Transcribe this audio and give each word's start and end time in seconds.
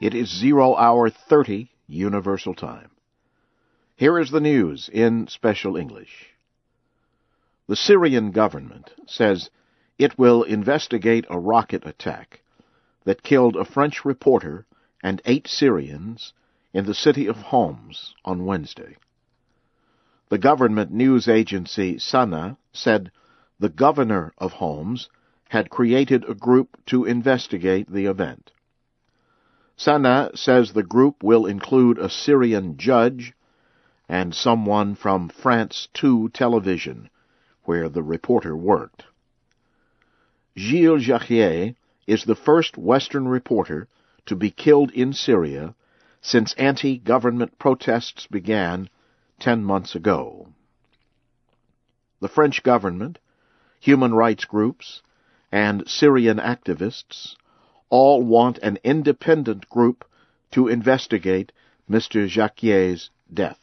It 0.00 0.14
is 0.14 0.30
zero 0.30 0.74
hour 0.76 1.10
30 1.10 1.70
Universal 1.86 2.54
Time. 2.54 2.90
Here 3.96 4.18
is 4.18 4.30
the 4.30 4.40
news 4.40 4.88
in 4.88 5.26
special 5.26 5.76
English. 5.76 6.30
The 7.66 7.76
Syrian 7.76 8.30
government 8.30 8.94
says 9.06 9.50
it 9.98 10.18
will 10.18 10.42
investigate 10.42 11.26
a 11.28 11.38
rocket 11.38 11.86
attack 11.86 12.40
that 13.04 13.22
killed 13.22 13.56
a 13.56 13.66
French 13.66 14.02
reporter 14.02 14.64
and 15.02 15.20
eight 15.26 15.46
Syrians 15.46 16.32
in 16.72 16.86
the 16.86 16.94
city 16.94 17.26
of 17.26 17.36
Homs 17.36 18.14
on 18.24 18.46
Wednesday. 18.46 18.96
The 20.30 20.38
government 20.38 20.90
news 20.92 21.28
agency 21.28 21.98
Sana 21.98 22.56
said 22.72 23.12
the 23.58 23.68
governor 23.68 24.32
of 24.38 24.54
Homs 24.54 25.10
had 25.50 25.68
created 25.68 26.24
a 26.24 26.34
group 26.34 26.78
to 26.86 27.04
investigate 27.04 27.92
the 27.92 28.06
event. 28.06 28.50
Sana 29.80 30.30
says 30.34 30.74
the 30.74 30.82
group 30.82 31.22
will 31.22 31.46
include 31.46 31.96
a 31.96 32.10
Syrian 32.10 32.76
judge 32.76 33.32
and 34.10 34.34
someone 34.34 34.94
from 34.94 35.30
France 35.30 35.88
2 35.94 36.28
television, 36.34 37.08
where 37.64 37.88
the 37.88 38.02
reporter 38.02 38.54
worked. 38.54 39.04
Gilles 40.54 41.06
Jacquier 41.06 41.76
is 42.06 42.24
the 42.24 42.34
first 42.34 42.76
Western 42.76 43.26
reporter 43.26 43.88
to 44.26 44.36
be 44.36 44.50
killed 44.50 44.90
in 44.90 45.14
Syria 45.14 45.74
since 46.20 46.52
anti-government 46.58 47.58
protests 47.58 48.26
began 48.26 48.90
ten 49.38 49.64
months 49.64 49.94
ago. 49.94 50.52
The 52.20 52.28
French 52.28 52.62
government, 52.62 53.18
human 53.80 54.12
rights 54.12 54.44
groups, 54.44 55.00
and 55.50 55.88
Syrian 55.88 56.36
activists 56.36 57.34
all 57.90 58.22
want 58.22 58.58
an 58.58 58.78
independent 58.82 59.68
group 59.68 60.04
to 60.52 60.68
investigate 60.68 61.52
Mr. 61.88 62.26
Jacquier's 62.26 63.10
death. 63.32 63.58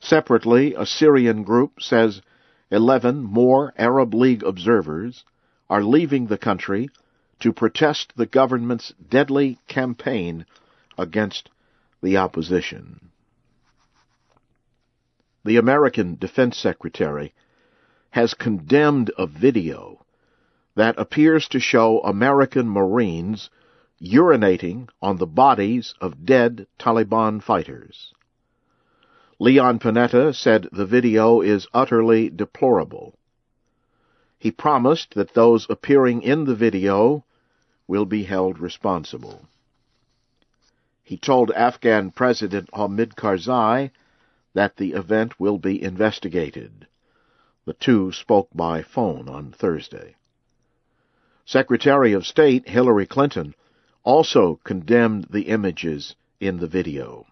Separately, 0.00 0.74
a 0.74 0.84
Syrian 0.84 1.42
group 1.42 1.80
says 1.80 2.20
11 2.70 3.22
more 3.22 3.72
Arab 3.76 4.14
League 4.14 4.42
observers 4.42 5.24
are 5.70 5.82
leaving 5.82 6.26
the 6.26 6.38
country 6.38 6.88
to 7.40 7.52
protest 7.52 8.12
the 8.16 8.26
government's 8.26 8.92
deadly 9.08 9.58
campaign 9.68 10.44
against 10.96 11.50
the 12.02 12.16
opposition. 12.16 13.10
The 15.44 15.56
American 15.56 16.16
Defense 16.16 16.58
Secretary 16.58 17.32
has 18.10 18.34
condemned 18.34 19.10
a 19.16 19.26
video 19.26 20.04
that 20.78 20.96
appears 20.96 21.48
to 21.48 21.58
show 21.58 21.98
American 22.02 22.68
Marines 22.68 23.50
urinating 24.00 24.88
on 25.02 25.16
the 25.16 25.26
bodies 25.26 25.92
of 26.00 26.24
dead 26.24 26.68
Taliban 26.78 27.42
fighters. 27.42 28.14
Leon 29.40 29.80
Panetta 29.80 30.32
said 30.32 30.68
the 30.70 30.86
video 30.86 31.40
is 31.40 31.66
utterly 31.74 32.30
deplorable. 32.30 33.12
He 34.38 34.52
promised 34.52 35.14
that 35.14 35.34
those 35.34 35.66
appearing 35.68 36.22
in 36.22 36.44
the 36.44 36.54
video 36.54 37.24
will 37.88 38.06
be 38.06 38.22
held 38.22 38.60
responsible. 38.60 39.48
He 41.02 41.16
told 41.16 41.50
Afghan 41.50 42.12
President 42.12 42.70
Hamid 42.72 43.16
Karzai 43.16 43.90
that 44.54 44.76
the 44.76 44.92
event 44.92 45.40
will 45.40 45.58
be 45.58 45.82
investigated. 45.82 46.86
The 47.64 47.72
two 47.72 48.12
spoke 48.12 48.50
by 48.54 48.82
phone 48.82 49.28
on 49.28 49.50
Thursday. 49.50 50.14
Secretary 51.50 52.12
of 52.12 52.26
State 52.26 52.68
Hillary 52.68 53.06
Clinton 53.06 53.54
also 54.04 54.60
condemned 54.64 55.26
the 55.30 55.48
images 55.48 56.14
in 56.40 56.58
the 56.58 56.66
video. 56.66 57.24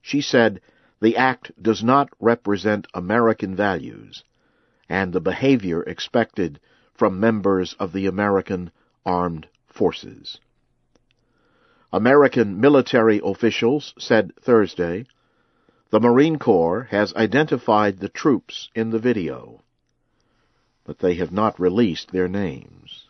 She 0.00 0.22
said 0.22 0.62
the 1.02 1.18
act 1.18 1.52
does 1.62 1.84
not 1.84 2.08
represent 2.18 2.86
American 2.94 3.54
values 3.54 4.24
and 4.88 5.12
the 5.12 5.20
behavior 5.20 5.82
expected 5.82 6.60
from 6.94 7.20
members 7.20 7.74
of 7.74 7.92
the 7.92 8.06
American 8.06 8.70
armed 9.04 9.46
forces. 9.66 10.40
American 11.92 12.58
military 12.58 13.20
officials 13.22 13.92
said 13.98 14.32
Thursday 14.40 15.04
the 15.90 16.00
Marine 16.00 16.38
Corps 16.38 16.84
has 16.84 17.12
identified 17.12 17.98
the 17.98 18.08
troops 18.08 18.70
in 18.74 18.88
the 18.88 18.98
video, 18.98 19.60
but 20.84 21.00
they 21.00 21.16
have 21.16 21.32
not 21.32 21.60
released 21.60 22.12
their 22.12 22.26
names. 22.26 23.04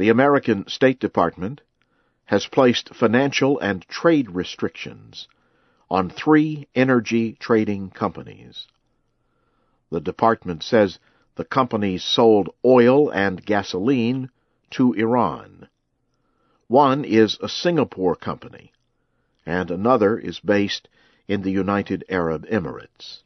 The 0.00 0.08
American 0.08 0.66
State 0.66 0.98
Department 0.98 1.60
has 2.24 2.46
placed 2.46 2.94
financial 2.94 3.58
and 3.58 3.86
trade 3.86 4.30
restrictions 4.30 5.28
on 5.90 6.08
three 6.08 6.68
energy 6.74 7.36
trading 7.38 7.90
companies. 7.90 8.66
The 9.90 10.00
department 10.00 10.62
says 10.62 10.98
the 11.34 11.44
companies 11.44 12.02
sold 12.02 12.48
oil 12.64 13.10
and 13.10 13.44
gasoline 13.44 14.30
to 14.70 14.94
Iran. 14.94 15.68
One 16.66 17.04
is 17.04 17.36
a 17.42 17.48
Singapore 17.50 18.16
company, 18.16 18.72
and 19.44 19.70
another 19.70 20.16
is 20.16 20.40
based 20.40 20.88
in 21.28 21.42
the 21.42 21.50
United 21.50 22.06
Arab 22.08 22.46
Emirates. 22.46 23.18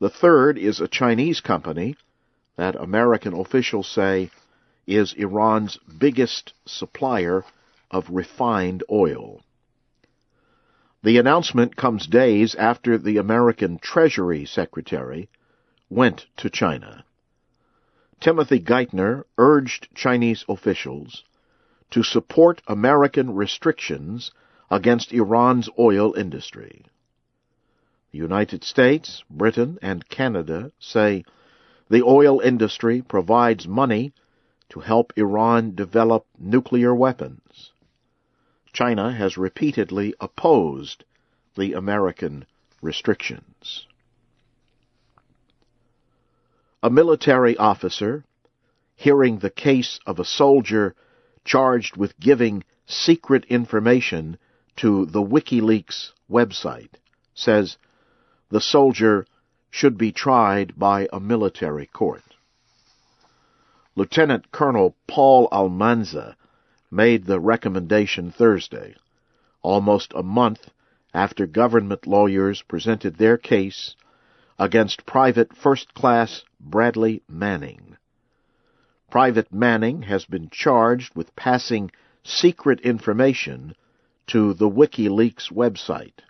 The 0.00 0.10
third 0.10 0.58
is 0.58 0.80
a 0.80 0.88
Chinese 0.88 1.40
company 1.40 1.96
that 2.56 2.74
American 2.74 3.34
officials 3.34 3.86
say 3.86 4.32
is 4.90 5.12
Iran's 5.12 5.78
biggest 5.98 6.52
supplier 6.66 7.44
of 7.90 8.10
refined 8.10 8.82
oil. 8.90 9.42
The 11.02 11.18
announcement 11.18 11.76
comes 11.76 12.06
days 12.06 12.54
after 12.54 12.98
the 12.98 13.16
American 13.16 13.78
Treasury 13.78 14.44
Secretary 14.44 15.28
went 15.88 16.26
to 16.36 16.50
China. 16.50 17.04
Timothy 18.20 18.60
Geithner 18.60 19.24
urged 19.38 19.88
Chinese 19.94 20.44
officials 20.48 21.24
to 21.90 22.02
support 22.02 22.60
American 22.66 23.34
restrictions 23.34 24.30
against 24.70 25.12
Iran's 25.12 25.68
oil 25.78 26.14
industry. 26.14 26.84
The 28.12 28.18
United 28.18 28.62
States, 28.62 29.24
Britain, 29.30 29.78
and 29.80 30.08
Canada 30.08 30.72
say 30.78 31.24
the 31.88 32.02
oil 32.02 32.40
industry 32.40 33.02
provides 33.02 33.66
money 33.66 34.12
to 34.70 34.80
help 34.80 35.12
Iran 35.16 35.74
develop 35.74 36.26
nuclear 36.38 36.94
weapons. 36.94 37.72
China 38.72 39.12
has 39.12 39.36
repeatedly 39.36 40.14
opposed 40.20 41.04
the 41.56 41.72
American 41.72 42.46
restrictions. 42.80 43.86
A 46.82 46.88
military 46.88 47.56
officer, 47.56 48.24
hearing 48.94 49.38
the 49.38 49.50
case 49.50 49.98
of 50.06 50.18
a 50.18 50.24
soldier 50.24 50.94
charged 51.44 51.96
with 51.96 52.18
giving 52.18 52.64
secret 52.86 53.44
information 53.46 54.38
to 54.76 55.04
the 55.06 55.22
WikiLeaks 55.22 56.12
website, 56.30 56.94
says 57.34 57.76
the 58.50 58.60
soldier 58.60 59.26
should 59.70 59.98
be 59.98 60.12
tried 60.12 60.78
by 60.78 61.08
a 61.12 61.20
military 61.20 61.86
court. 61.86 62.22
Lieutenant 64.00 64.50
Colonel 64.50 64.96
Paul 65.06 65.46
Almanza 65.52 66.34
made 66.90 67.26
the 67.26 67.38
recommendation 67.38 68.32
Thursday, 68.32 68.94
almost 69.60 70.14
a 70.14 70.22
month 70.22 70.70
after 71.12 71.46
government 71.46 72.06
lawyers 72.06 72.62
presented 72.62 73.16
their 73.16 73.36
case 73.36 73.94
against 74.58 75.04
Private 75.04 75.54
First 75.54 75.92
Class 75.92 76.44
Bradley 76.58 77.22
Manning. 77.28 77.98
Private 79.10 79.52
Manning 79.52 80.00
has 80.00 80.24
been 80.24 80.48
charged 80.48 81.14
with 81.14 81.36
passing 81.36 81.90
secret 82.24 82.80
information 82.80 83.74
to 84.28 84.54
the 84.54 84.70
WikiLeaks 84.70 85.52
website. 85.52 86.20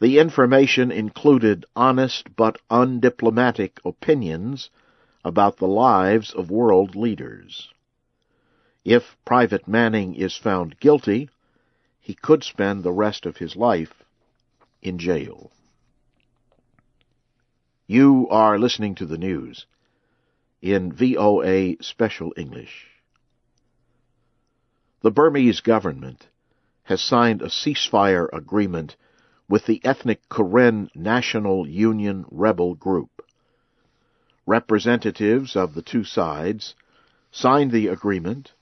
The 0.00 0.18
information 0.18 0.90
included 0.90 1.66
honest 1.76 2.34
but 2.34 2.56
undiplomatic 2.70 3.72
opinions 3.84 4.70
about 5.24 5.58
the 5.58 5.68
lives 5.68 6.32
of 6.34 6.50
world 6.50 6.96
leaders. 6.96 7.68
If 8.84 9.16
Private 9.24 9.68
Manning 9.68 10.14
is 10.14 10.36
found 10.36 10.80
guilty, 10.80 11.28
he 12.00 12.14
could 12.14 12.42
spend 12.42 12.82
the 12.82 12.92
rest 12.92 13.26
of 13.26 13.36
his 13.36 13.54
life 13.54 14.02
in 14.82 14.98
jail. 14.98 15.52
You 17.86 18.26
are 18.30 18.58
listening 18.58 18.96
to 18.96 19.06
the 19.06 19.18
news 19.18 19.66
in 20.60 20.92
VOA 20.92 21.76
Special 21.80 22.32
English. 22.36 22.88
The 25.02 25.10
Burmese 25.10 25.60
government 25.60 26.28
has 26.84 27.00
signed 27.00 27.42
a 27.42 27.48
ceasefire 27.48 28.28
agreement 28.32 28.96
with 29.48 29.66
the 29.66 29.80
ethnic 29.84 30.20
Karen 30.28 30.90
National 30.94 31.68
Union 31.68 32.24
rebel 32.30 32.74
group 32.74 33.21
representatives 34.46 35.56
of 35.56 35.74
the 35.74 35.82
two 35.82 36.04
sides 36.04 36.74
signed 37.30 37.70
the 37.70 37.88
agreement 37.88 38.52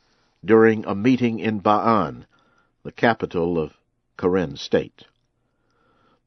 during 0.44 0.85
a 0.85 0.94
meeting 0.94 1.38
in 1.38 1.61
Ba'an, 1.61 2.27
the 2.82 2.93
capital 2.93 3.59
of 3.59 3.73
Karen 4.19 4.56
State. 4.56 5.05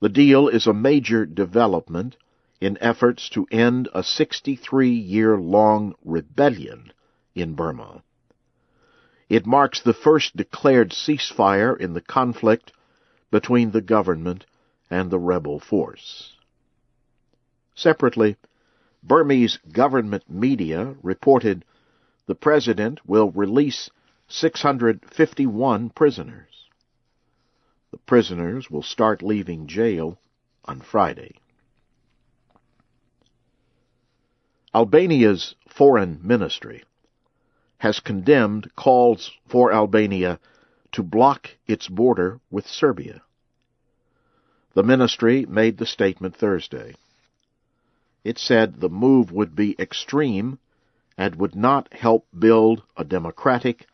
The 0.01 0.09
deal 0.09 0.47
is 0.47 0.67
a 0.67 0.73
major 0.73 1.25
development 1.25 2.17
in 2.59 2.77
efforts 2.81 3.29
to 3.29 3.47
end 3.51 3.89
a 3.93 4.03
63 4.03 4.89
year 4.89 5.37
long 5.37 5.95
rebellion 6.03 6.91
in 7.35 7.55
Burma. 7.55 8.03
It 9.29 9.45
marks 9.45 9.81
the 9.81 9.93
first 9.93 10.35
declared 10.35 10.91
ceasefire 10.91 11.77
in 11.77 11.93
the 11.93 12.01
conflict 12.01 12.71
between 13.31 13.71
the 13.71 13.81
government 13.81 14.45
and 14.89 15.09
the 15.09 15.19
rebel 15.19 15.59
force. 15.59 16.33
Separately, 17.75 18.37
Burmese 19.03 19.57
government 19.71 20.23
media 20.29 20.95
reported 21.03 21.65
the 22.25 22.35
president 22.35 23.05
will 23.05 23.31
release 23.31 23.89
651 24.29 25.89
prisoners. 25.89 26.69
The 27.91 27.97
prisoners 27.97 28.71
will 28.71 28.81
start 28.81 29.21
leaving 29.21 29.67
jail 29.67 30.17
on 30.65 30.79
Friday. 30.79 31.35
Albania's 34.73 35.53
foreign 35.67 36.19
ministry 36.23 36.83
has 37.77 37.99
condemned 37.99 38.73
calls 38.75 39.31
for 39.47 39.73
Albania 39.73 40.39
to 40.93 41.03
block 41.03 41.49
its 41.67 41.89
border 41.89 42.39
with 42.49 42.65
Serbia. 42.65 43.21
The 44.73 44.83
ministry 44.83 45.45
made 45.45 45.77
the 45.77 45.85
statement 45.85 46.35
Thursday. 46.35 46.95
It 48.23 48.37
said 48.37 48.79
the 48.79 48.89
move 48.89 49.31
would 49.31 49.55
be 49.55 49.75
extreme 49.77 50.59
and 51.17 51.35
would 51.35 51.55
not 51.55 51.93
help 51.93 52.27
build 52.37 52.83
a 52.95 53.03
democratic 53.03 53.87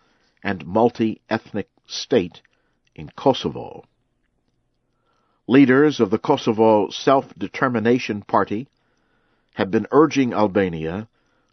and 0.43 0.65
multi-ethnic 0.65 1.69
state 1.87 2.41
in 2.95 3.09
Kosovo. 3.09 3.83
Leaders 5.47 5.99
of 5.99 6.11
the 6.11 6.19
Kosovo 6.19 6.89
Self-Determination 6.89 8.21
Party 8.21 8.67
have 9.55 9.71
been 9.71 9.87
urging 9.91 10.33
Albania 10.33 11.07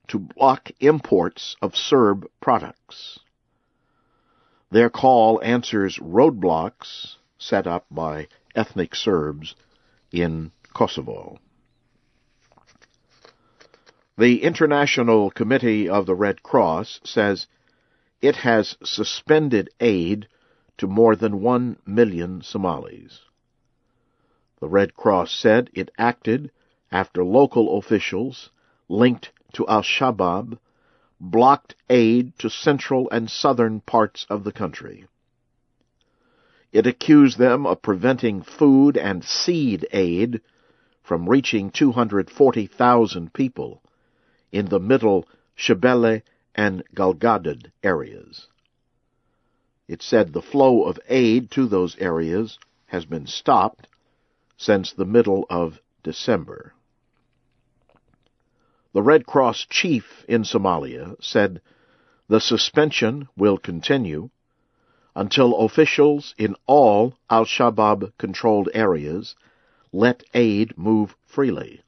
to 0.09 0.19
block 0.19 0.71
imports 0.79 1.57
of 1.63 1.75
Serb 1.75 2.29
products. 2.41 3.19
Their 4.71 4.91
call 4.91 5.43
answers 5.43 5.99
roadblocks 5.99 7.17
set 7.39 7.67
up 7.67 7.87
by 7.91 8.29
ethnic 8.55 8.95
Serbs 8.95 9.55
in 10.13 10.53
Kosovo. 10.75 11.39
The 14.19 14.43
International 14.43 15.31
Committee 15.31 15.91
of 15.91 16.07
the 16.07 16.15
Red 16.15 16.43
Cross 16.43 17.01
says 17.05 17.47
it 18.23 18.37
has 18.37 18.79
suspended 18.83 19.69
aid 19.79 20.27
to 20.79 20.87
more 20.87 21.15
than 21.15 21.43
one 21.43 21.77
million 21.85 22.41
Somalis. 22.41 23.21
The 24.59 24.69
Red 24.69 24.95
Cross 24.95 25.33
said 25.33 25.69
it 25.75 25.91
acted 25.99 26.51
after 26.91 27.23
local 27.23 27.77
officials 27.77 28.49
linked 28.89 29.33
to 29.53 29.69
al-Shabaab 29.69 30.59
blocked 31.21 31.75
aid 31.91 32.39
to 32.39 32.49
central 32.49 33.11
and 33.11 33.31
southern 33.31 33.83
parts 33.83 34.25
of 34.31 34.45
the 34.45 34.53
country. 34.53 35.05
It 36.73 36.87
accused 36.87 37.37
them 37.37 37.67
of 37.67 37.83
preventing 37.83 38.41
food 38.41 38.97
and 38.97 39.23
seed 39.23 39.87
aid 39.93 40.41
from 41.03 41.29
reaching 41.29 41.71
240,000 41.71 43.35
people 43.35 43.83
in 44.53 44.67
the 44.67 44.81
middle 44.81 45.27
Shabelle 45.57 46.23
and 46.55 46.83
Galgadud 46.95 47.71
areas. 47.83 48.49
It 49.89 50.03
said 50.03 50.33
the 50.33 50.43
flow 50.43 50.85
of 50.85 50.99
aid 51.09 51.51
to 51.53 51.67
those 51.67 51.97
areas 51.99 52.59
has 52.87 53.05
been 53.05 53.27
stopped 53.27 53.89
since 54.57 54.93
the 54.93 55.05
middle 55.05 55.47
of 55.51 55.81
December. 56.03 56.73
The 58.93 59.03
Red 59.03 59.27
Cross 59.27 59.67
chief 59.69 60.25
in 60.27 60.43
Somalia 60.43 61.17
said 61.23 61.61
the 62.29 62.41
suspension 62.41 63.29
will 63.37 63.59
continue 63.59 64.31
until 65.15 65.57
officials 65.59 66.35
in 66.39 66.57
all 66.67 67.15
al-Shabaab 67.31 68.13
controlled 68.19 68.69
areas 68.75 69.35
let 69.93 70.25
aid 70.35 70.77
move 70.77 71.15
freely. 71.25 71.83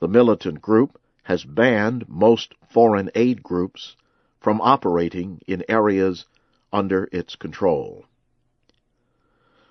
The 0.00 0.08
militant 0.08 0.60
group 0.60 1.00
has 1.24 1.44
banned 1.44 2.08
most 2.08 2.54
foreign 2.70 3.10
aid 3.14 3.42
groups 3.42 3.96
from 4.40 4.60
operating 4.60 5.40
in 5.46 5.64
areas 5.68 6.26
under 6.72 7.08
its 7.12 7.34
control. 7.36 8.04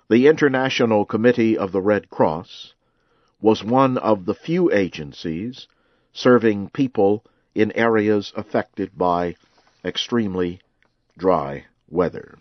The 0.10 0.28
International 0.28 1.06
Committee 1.06 1.58
of 1.58 1.72
the 1.72 1.82
Red 1.82 2.10
Cross 2.10 2.74
was 3.40 3.64
one 3.64 3.98
of 3.98 4.26
the 4.26 4.34
few 4.34 4.72
agencies 4.72 5.68
serving 6.12 6.70
people 6.70 7.24
in 7.56 7.72
areas 7.74 8.34
affected 8.36 8.98
by 8.98 9.36
extremely 9.86 10.60
dry 11.18 11.66
weather. 11.88 12.38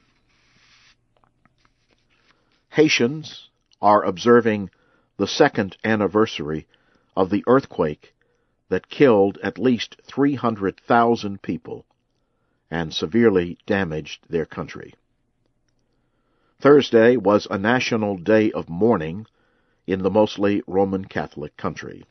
Haitians 2.71 3.51
are 3.83 4.03
observing 4.05 4.71
the 5.19 5.27
second 5.27 5.77
anniversary 5.85 6.67
of 7.15 7.29
the 7.29 7.45
earthquake 7.47 8.15
that 8.73 8.89
killed 8.89 9.37
at 9.43 9.59
least 9.59 10.01
300,000 10.05 11.43
people 11.43 11.85
and 12.71 12.95
severely 12.95 13.59
damaged 13.67 14.25
their 14.31 14.47
country. 14.47 14.95
Thursday 16.59 17.19
was 17.19 17.47
a 17.51 17.59
national 17.59 18.17
day 18.17 18.51
of 18.53 18.71
mourning 18.71 19.27
in 19.87 20.03
the 20.03 20.09
mostly 20.09 20.63
Roman 20.67 21.05
Catholic 21.05 21.55
country. 21.59 22.03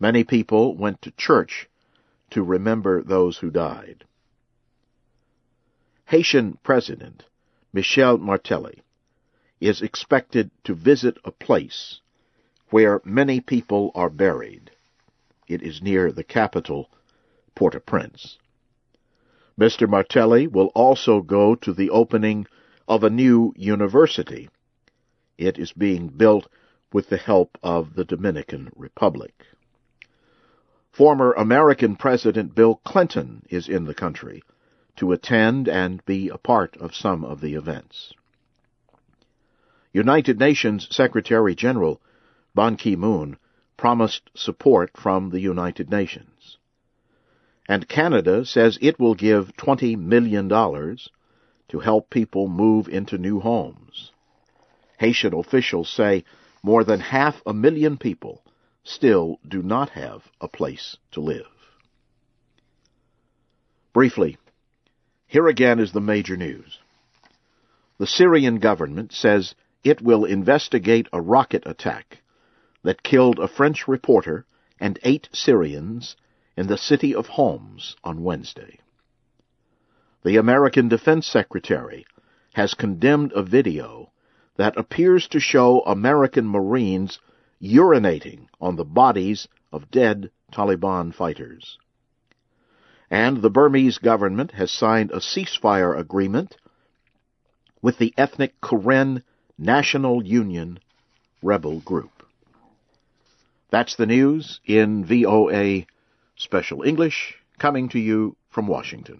Many 0.00 0.24
people 0.24 0.74
went 0.74 1.02
to 1.02 1.10
church 1.10 1.68
to 2.30 2.42
remember 2.42 3.02
those 3.02 3.36
who 3.36 3.50
died. 3.50 4.06
Haitian 6.06 6.58
President 6.62 7.24
Michel 7.74 8.16
Martelly 8.16 8.80
is 9.60 9.82
expected 9.82 10.50
to 10.64 10.72
visit 10.72 11.18
a 11.26 11.30
place 11.30 12.00
where 12.70 13.02
many 13.04 13.42
people 13.42 13.90
are 13.94 14.08
buried 14.08 14.70
it 15.48 15.62
is 15.62 15.82
near 15.82 16.12
the 16.12 16.24
capital, 16.24 16.90
Port-au-Prince. 17.54 18.38
Mr. 19.58 19.88
Martelly 19.88 20.46
will 20.46 20.70
also 20.74 21.22
go 21.22 21.54
to 21.54 21.72
the 21.72 21.90
opening 21.90 22.46
of 22.86 23.02
a 23.02 23.10
new 23.10 23.52
university. 23.56 24.48
It 25.38 25.58
is 25.58 25.72
being 25.72 26.08
built 26.08 26.48
with 26.92 27.08
the 27.08 27.16
help 27.16 27.58
of 27.62 27.94
the 27.94 28.04
Dominican 28.04 28.70
Republic. 28.76 29.34
Former 30.92 31.32
American 31.32 31.96
President 31.96 32.54
Bill 32.54 32.76
Clinton 32.76 33.42
is 33.50 33.68
in 33.68 33.84
the 33.84 33.94
country 33.94 34.42
to 34.96 35.12
attend 35.12 35.68
and 35.68 36.04
be 36.06 36.28
a 36.28 36.38
part 36.38 36.76
of 36.78 36.94
some 36.94 37.24
of 37.24 37.40
the 37.40 37.54
events. 37.54 38.14
United 39.92 40.38
Nations 40.38 40.88
Secretary 40.90 41.54
General 41.54 42.00
Ban 42.54 42.76
Ki-moon 42.76 43.36
promised 43.76 44.30
support 44.34 44.90
from 44.96 45.30
the 45.30 45.40
United 45.40 45.90
Nations. 45.90 46.58
And 47.68 47.88
Canada 47.88 48.44
says 48.44 48.78
it 48.80 48.98
will 48.98 49.14
give 49.14 49.56
$20 49.56 49.96
million 49.98 50.48
to 50.48 51.80
help 51.80 52.10
people 52.10 52.48
move 52.48 52.88
into 52.88 53.18
new 53.18 53.40
homes. 53.40 54.12
Haitian 54.98 55.34
officials 55.34 55.88
say 55.90 56.24
more 56.62 56.84
than 56.84 57.00
half 57.00 57.42
a 57.44 57.52
million 57.52 57.96
people 57.96 58.42
still 58.84 59.38
do 59.46 59.62
not 59.62 59.90
have 59.90 60.22
a 60.40 60.48
place 60.48 60.96
to 61.12 61.20
live. 61.20 61.46
Briefly, 63.92 64.36
here 65.26 65.48
again 65.48 65.80
is 65.80 65.92
the 65.92 66.00
major 66.00 66.36
news. 66.36 66.78
The 67.98 68.06
Syrian 68.06 68.58
government 68.58 69.12
says 69.12 69.54
it 69.82 70.00
will 70.02 70.24
investigate 70.24 71.08
a 71.12 71.20
rocket 71.20 71.64
attack 71.66 72.18
that 72.86 73.02
killed 73.02 73.40
a 73.40 73.48
French 73.48 73.88
reporter 73.88 74.46
and 74.78 74.96
eight 75.02 75.28
Syrians 75.32 76.14
in 76.56 76.68
the 76.68 76.78
city 76.78 77.12
of 77.12 77.26
Homs 77.26 77.96
on 78.04 78.22
Wednesday. 78.22 78.78
The 80.22 80.36
American 80.36 80.88
Defense 80.88 81.26
Secretary 81.26 82.06
has 82.54 82.74
condemned 82.74 83.32
a 83.32 83.42
video 83.42 84.12
that 84.56 84.76
appears 84.76 85.26
to 85.28 85.40
show 85.40 85.80
American 85.80 86.46
Marines 86.46 87.18
urinating 87.60 88.46
on 88.60 88.76
the 88.76 88.84
bodies 88.84 89.48
of 89.72 89.90
dead 89.90 90.30
Taliban 90.52 91.12
fighters. 91.12 91.78
And 93.10 93.42
the 93.42 93.50
Burmese 93.50 93.98
government 93.98 94.52
has 94.52 94.70
signed 94.70 95.10
a 95.10 95.16
ceasefire 95.16 95.98
agreement 95.98 96.56
with 97.82 97.98
the 97.98 98.14
ethnic 98.16 98.54
Karen 98.60 99.24
National 99.58 100.24
Union 100.24 100.78
rebel 101.42 101.80
group. 101.80 102.15
That's 103.70 103.96
the 103.96 104.06
news 104.06 104.60
in 104.64 105.04
VOA 105.04 105.86
Special 106.36 106.82
English 106.82 107.34
coming 107.58 107.88
to 107.90 107.98
you 107.98 108.36
from 108.48 108.66
Washington. 108.66 109.14